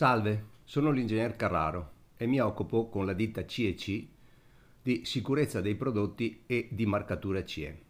[0.00, 4.06] Salve, sono l'ingegner Carraro e mi occupo con la ditta CEC
[4.80, 7.82] di sicurezza dei prodotti e di marcatura CE.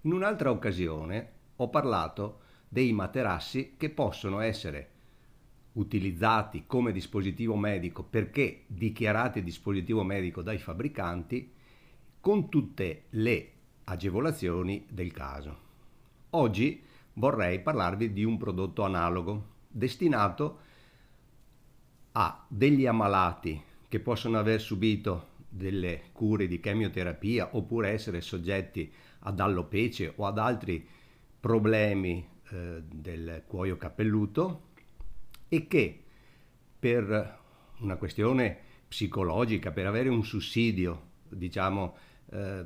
[0.00, 4.90] In un'altra occasione ho parlato dei materassi che possono essere
[5.74, 11.52] utilizzati come dispositivo medico perché dichiarati dispositivo medico dai fabbricanti
[12.18, 13.52] con tutte le
[13.84, 15.56] agevolazioni del caso.
[16.30, 20.66] Oggi vorrei parlarvi di un prodotto analogo destinato
[22.12, 29.40] a degli ammalati che possono aver subito delle cure di chemioterapia oppure essere soggetti ad
[29.40, 30.86] allopece o ad altri
[31.40, 34.68] problemi eh, del cuoio capelluto
[35.48, 36.04] e che
[36.78, 37.38] per
[37.78, 41.96] una questione psicologica, per avere un sussidio, diciamo,
[42.30, 42.64] eh,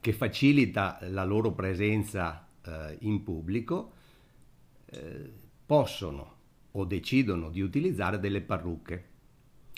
[0.00, 3.92] che facilita la loro presenza eh, in pubblico,
[4.86, 5.32] eh,
[5.66, 6.38] possono
[6.72, 9.04] o decidono di utilizzare delle parrucche.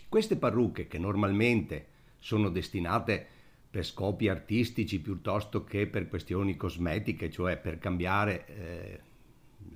[0.09, 1.87] Queste parrucche che normalmente
[2.19, 3.27] sono destinate
[3.71, 9.01] per scopi artistici piuttosto che per questioni cosmetiche, cioè per cambiare eh,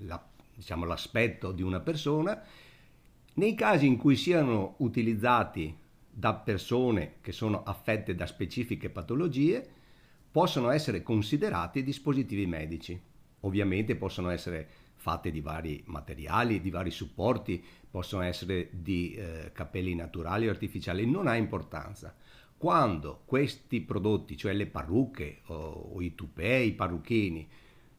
[0.00, 0.22] la,
[0.54, 2.42] diciamo, l'aspetto di una persona,
[3.34, 5.74] nei casi in cui siano utilizzati
[6.10, 9.66] da persone che sono affette da specifiche patologie,
[10.30, 13.00] possono essere considerati dispositivi medici.
[13.40, 14.68] Ovviamente possono essere
[15.06, 21.08] fatte di vari materiali, di vari supporti, possono essere di eh, capelli naturali o artificiali,
[21.08, 22.12] non ha importanza.
[22.56, 27.48] Quando questi prodotti, cioè le parrucche o, o i tupè, i parrucchini,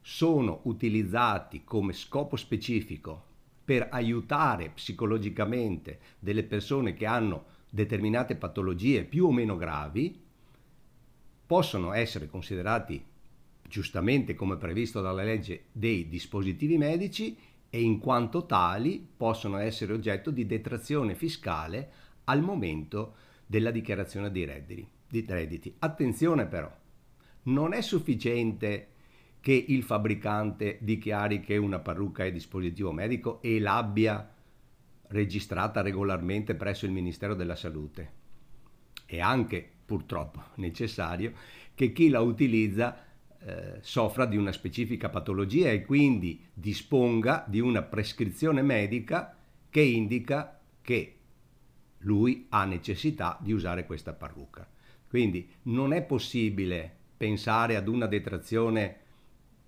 [0.02, 3.24] sono utilizzati come scopo specifico
[3.64, 10.20] per aiutare psicologicamente delle persone che hanno determinate patologie più o meno gravi,
[11.46, 13.02] possono essere considerati
[13.68, 17.36] giustamente come previsto dalla legge dei dispositivi medici
[17.70, 21.90] e in quanto tali possono essere oggetto di detrazione fiscale
[22.24, 23.14] al momento
[23.46, 24.88] della dichiarazione dei redditi.
[25.08, 25.74] Di redditi.
[25.78, 26.70] Attenzione però,
[27.44, 28.88] non è sufficiente
[29.40, 34.34] che il fabbricante dichiari che una parrucca è dispositivo medico e l'abbia
[35.08, 38.12] registrata regolarmente presso il Ministero della Salute.
[39.06, 41.32] È anche purtroppo necessario
[41.74, 43.06] che chi la utilizza
[43.40, 49.36] eh, soffra di una specifica patologia e quindi disponga di una prescrizione medica
[49.70, 51.14] che indica che
[51.98, 54.68] lui ha necessità di usare questa parrucca.
[55.08, 58.96] Quindi non è possibile pensare ad una detrazione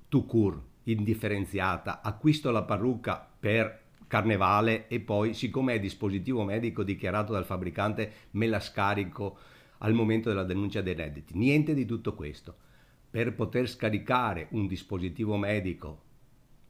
[0.09, 7.33] to cure, indifferenziata, acquisto la parrucca per carnevale e poi siccome è dispositivo medico dichiarato
[7.33, 9.39] dal fabbricante me la scarico
[9.79, 11.37] al momento della denuncia dei redditi.
[11.37, 12.69] Niente di tutto questo
[13.11, 16.09] per poter scaricare un dispositivo medico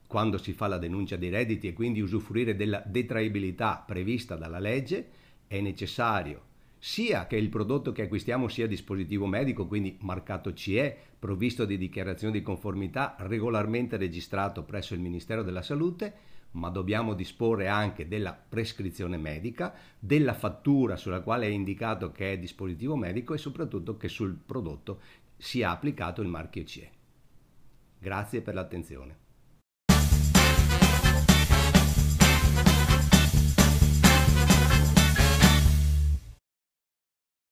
[0.06, 5.08] quando si fa la denuncia dei redditi e quindi usufruire della detraibilità prevista dalla legge,
[5.46, 6.48] è necessario
[6.82, 12.32] sia che il prodotto che acquistiamo sia dispositivo medico, quindi marcato CE, provvisto di dichiarazione
[12.32, 16.14] di conformità, regolarmente registrato presso il Ministero della Salute,
[16.52, 22.38] ma dobbiamo disporre anche della prescrizione medica, della fattura sulla quale è indicato che è
[22.38, 25.00] dispositivo medico e soprattutto che sul prodotto
[25.36, 26.90] sia applicato il marchio CE.
[27.98, 29.28] Grazie per l'attenzione.